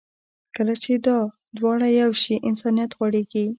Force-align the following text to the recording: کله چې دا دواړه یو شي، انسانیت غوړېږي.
کله 0.55 0.73
چې 0.83 0.91
دا 1.07 1.17
دواړه 1.57 1.87
یو 2.01 2.11
شي، 2.21 2.35
انسانیت 2.49 2.91
غوړېږي. 2.97 3.45